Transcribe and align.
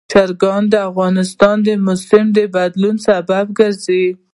چرګان 0.11 0.63
د 0.73 0.75
افغانستان 0.89 1.55
د 1.67 1.69
موسم 1.85 2.25
د 2.35 2.37
بدلون 2.55 2.95
سبب 3.07 3.45
کېږي. 3.57 4.05